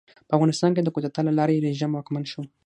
په 0.27 0.31
افغانستان 0.37 0.71
کې 0.73 0.81
د 0.83 0.89
کودتا 0.95 1.21
له 1.25 1.33
لارې 1.39 1.63
رژیم 1.65 1.91
واکمن 1.93 2.23
شو. 2.31 2.41